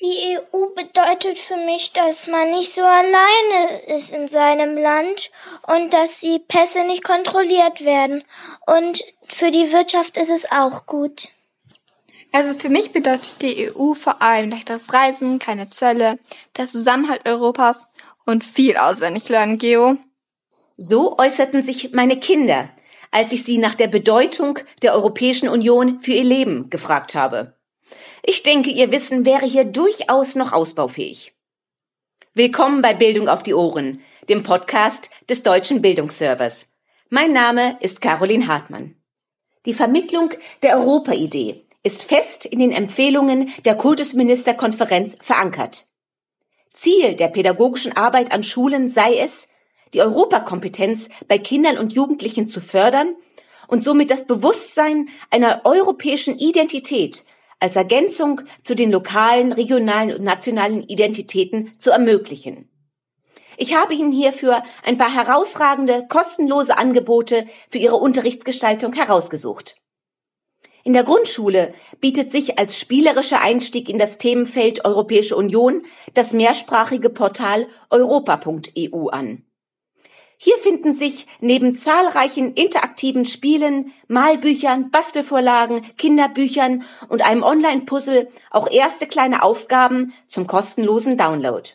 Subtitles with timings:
[0.00, 5.30] Die EU bedeutet für mich, dass man nicht so alleine ist in seinem Land
[5.68, 8.24] und dass die Pässe nicht kontrolliert werden.
[8.66, 11.28] Und für die Wirtschaft ist es auch gut.
[12.32, 16.18] Also für mich bedeutet die EU vor allem leichteres Reisen, keine Zölle,
[16.56, 17.86] der Zusammenhalt Europas
[18.26, 19.96] und viel auswendig lernen, Geo.
[20.76, 22.68] So äußerten sich meine Kinder,
[23.12, 27.54] als ich sie nach der Bedeutung der Europäischen Union für ihr Leben gefragt habe.
[28.22, 31.32] Ich denke, Ihr Wissen wäre hier durchaus noch ausbaufähig.
[32.34, 36.74] Willkommen bei Bildung auf die Ohren, dem Podcast des Deutschen Bildungsservers.
[37.10, 38.96] Mein Name ist Caroline Hartmann.
[39.66, 40.30] Die Vermittlung
[40.62, 45.86] der Europa-Idee ist fest in den Empfehlungen der Kultusministerkonferenz verankert.
[46.72, 49.48] Ziel der pädagogischen Arbeit an Schulen sei es,
[49.92, 53.14] die Europakompetenz bei Kindern und Jugendlichen zu fördern
[53.68, 57.24] und somit das Bewusstsein einer europäischen Identität
[57.64, 62.68] als Ergänzung zu den lokalen, regionalen und nationalen Identitäten zu ermöglichen.
[63.56, 69.76] Ich habe Ihnen hierfür ein paar herausragende, kostenlose Angebote für Ihre Unterrichtsgestaltung herausgesucht.
[70.82, 77.08] In der Grundschule bietet sich als spielerischer Einstieg in das Themenfeld Europäische Union das mehrsprachige
[77.08, 79.42] Portal europa.eu an.
[80.44, 89.06] Hier finden sich neben zahlreichen interaktiven Spielen, Malbüchern, Bastelvorlagen, Kinderbüchern und einem Online-Puzzle auch erste
[89.06, 91.66] kleine Aufgaben zum kostenlosen Download.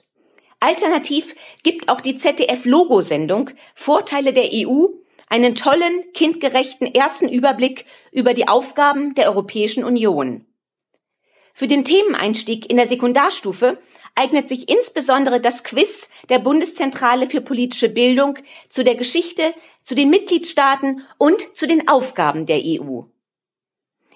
[0.59, 4.89] Alternativ gibt auch die ZDF-Logo-Sendung Vorteile der EU
[5.29, 10.45] einen tollen, kindgerechten ersten Überblick über die Aufgaben der Europäischen Union.
[11.59, 13.79] Für den Themeneinstieg in der Sekundarstufe
[14.15, 18.35] eignet sich insbesondere das Quiz der Bundeszentrale für politische Bildung
[18.69, 23.01] zu der Geschichte, zu den Mitgliedstaaten und zu den Aufgaben der EU.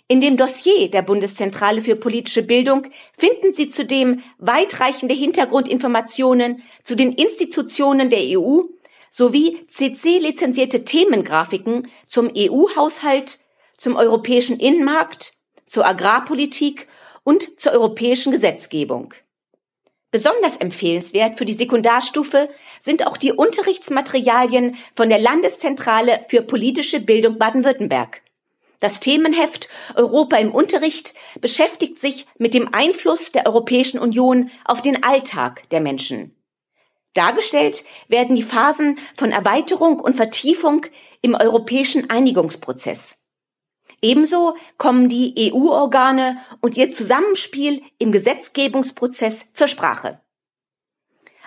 [0.08, 7.12] In dem Dossier der Bundeszentrale für politische Bildung finden Sie zudem weitreichende Hintergrundinformationen zu den
[7.12, 8.62] Institutionen der EU
[9.10, 13.40] sowie CC-lizenzierte Themengrafiken zum EU-Haushalt,
[13.76, 15.34] zum europäischen Innenmarkt,
[15.66, 16.88] zur Agrarpolitik
[17.24, 19.14] und zur europäischen Gesetzgebung.
[20.12, 22.48] Besonders empfehlenswert für die Sekundarstufe
[22.80, 28.22] sind auch die Unterrichtsmaterialien von der Landeszentrale für politische Bildung Baden-Württemberg.
[28.80, 35.04] Das Themenheft Europa im Unterricht beschäftigt sich mit dem Einfluss der Europäischen Union auf den
[35.04, 36.36] Alltag der Menschen.
[37.14, 40.86] Dargestellt werden die Phasen von Erweiterung und Vertiefung
[41.22, 43.23] im europäischen Einigungsprozess.
[44.04, 50.20] Ebenso kommen die EU-Organe und ihr Zusammenspiel im Gesetzgebungsprozess zur Sprache.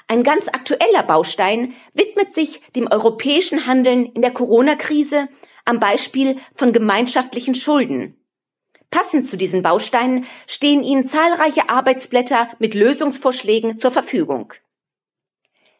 [0.08, 5.28] Ein ganz aktueller Baustein widmet sich dem europäischen Handeln in der Corona-Krise
[5.66, 8.16] am Beispiel von gemeinschaftlichen Schulden.
[8.88, 14.54] Passend zu diesen Bausteinen stehen Ihnen zahlreiche Arbeitsblätter mit Lösungsvorschlägen zur Verfügung.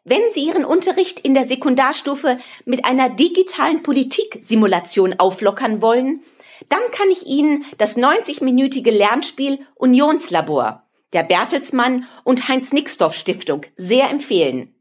[0.05, 6.23] Wenn Sie Ihren Unterricht in der Sekundarstufe mit einer digitalen Politiksimulation auflockern wollen,
[6.69, 14.11] dann kann ich Ihnen das 90-minütige Lernspiel Unionslabor der Bertelsmann und Heinz Nixdorf Stiftung sehr
[14.11, 14.75] empfehlen.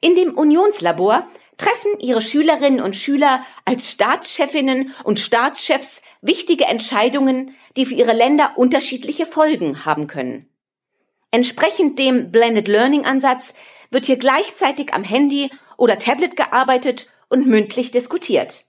[0.00, 1.26] In dem Unionslabor
[1.56, 8.54] treffen Ihre Schülerinnen und Schüler als Staatschefinnen und Staatschefs wichtige Entscheidungen, die für ihre Länder
[8.56, 10.48] unterschiedliche Folgen haben können.
[11.30, 13.54] Entsprechend dem Blended Learning Ansatz
[13.90, 18.64] wird hier gleichzeitig am Handy oder Tablet gearbeitet und mündlich diskutiert.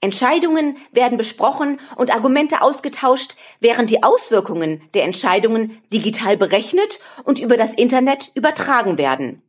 [0.00, 7.56] Entscheidungen werden besprochen und Argumente ausgetauscht, während die Auswirkungen der Entscheidungen digital berechnet und über
[7.56, 9.42] das Internet übertragen werden.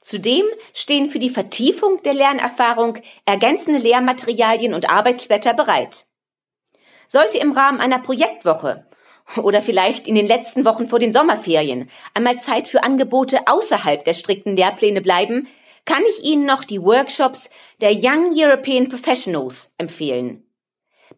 [0.00, 6.06] Zudem stehen für die Vertiefung der Lernerfahrung ergänzende Lehrmaterialien und Arbeitsblätter bereit.
[7.06, 8.84] Sollte im Rahmen einer Projektwoche
[9.36, 14.14] oder vielleicht in den letzten Wochen vor den Sommerferien einmal Zeit für Angebote außerhalb der
[14.14, 15.46] strikten Lehrpläne bleiben,
[15.84, 17.50] kann ich Ihnen noch die Workshops
[17.80, 20.46] der Young European Professionals empfehlen.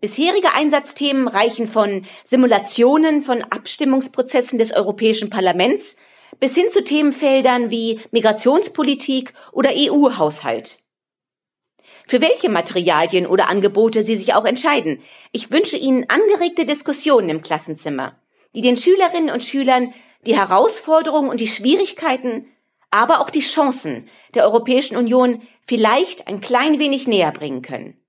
[0.00, 5.96] Bisherige Einsatzthemen reichen von Simulationen von Abstimmungsprozessen des Europäischen Parlaments
[6.40, 10.80] bis hin zu Themenfeldern wie Migrationspolitik oder EU-Haushalt.
[12.06, 15.00] Für welche Materialien oder Angebote Sie sich auch entscheiden,
[15.32, 18.20] ich wünsche Ihnen angeregte Diskussionen im Klassenzimmer,
[18.54, 19.94] die den Schülerinnen und Schülern
[20.26, 22.46] die Herausforderungen und die Schwierigkeiten
[22.94, 28.00] aber auch die Chancen der Europäischen Union vielleicht ein klein wenig näher bringen können.